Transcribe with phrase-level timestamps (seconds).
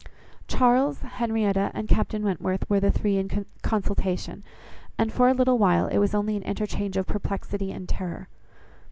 [0.47, 4.43] Charles, Henrietta, and Captain Wentworth were the three in consultation,
[4.97, 8.27] and for a little while it was only an interchange of perplexity and terror.